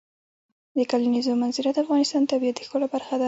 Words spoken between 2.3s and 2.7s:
طبیعت د